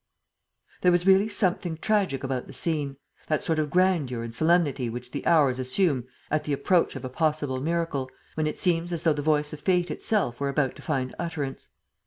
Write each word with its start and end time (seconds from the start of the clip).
There 0.81 0.91
was 0.91 1.05
really 1.05 1.29
something 1.29 1.77
tragic 1.77 2.23
about 2.23 2.47
the 2.47 2.53
scene, 2.53 2.97
that 3.27 3.43
sort 3.43 3.59
of 3.59 3.69
grandeur 3.69 4.23
and 4.23 4.33
solemnity 4.33 4.89
which 4.89 5.11
the 5.11 5.23
hours 5.27 5.59
assume 5.59 6.05
at 6.31 6.43
the 6.45 6.53
approach 6.53 6.95
of 6.95 7.05
a 7.05 7.09
possible 7.09 7.61
miracle, 7.61 8.09
when 8.33 8.47
it 8.47 8.57
seems 8.57 8.91
as 8.91 9.03
though 9.03 9.13
the 9.13 9.21
voice 9.21 9.53
of 9.53 9.59
fate 9.59 9.91
itself 9.91 10.39
were 10.39 10.49
about 10.49 10.75
to 10.77 10.81
find 10.81 11.13
utterance. 11.19 11.69